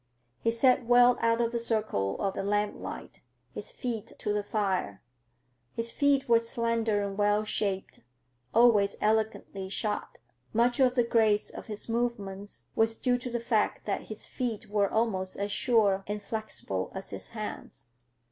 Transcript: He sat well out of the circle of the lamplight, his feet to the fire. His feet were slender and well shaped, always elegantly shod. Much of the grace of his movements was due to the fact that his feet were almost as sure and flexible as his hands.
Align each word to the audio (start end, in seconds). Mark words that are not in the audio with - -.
He 0.39 0.49
sat 0.49 0.83
well 0.87 1.15
out 1.21 1.41
of 1.41 1.51
the 1.51 1.59
circle 1.59 2.19
of 2.19 2.33
the 2.33 2.41
lamplight, 2.41 3.21
his 3.53 3.71
feet 3.71 4.13
to 4.17 4.33
the 4.33 4.41
fire. 4.41 5.03
His 5.75 5.91
feet 5.91 6.27
were 6.27 6.39
slender 6.39 7.03
and 7.03 7.19
well 7.19 7.43
shaped, 7.43 7.99
always 8.51 8.95
elegantly 8.99 9.69
shod. 9.69 10.17
Much 10.53 10.79
of 10.79 10.95
the 10.95 11.03
grace 11.03 11.51
of 11.51 11.67
his 11.67 11.87
movements 11.87 12.65
was 12.75 12.95
due 12.95 13.19
to 13.19 13.29
the 13.29 13.39
fact 13.39 13.85
that 13.85 14.07
his 14.07 14.25
feet 14.25 14.71
were 14.71 14.89
almost 14.89 15.37
as 15.37 15.51
sure 15.51 16.03
and 16.07 16.19
flexible 16.19 16.91
as 16.95 17.11
his 17.11 17.29
hands. 17.37 17.89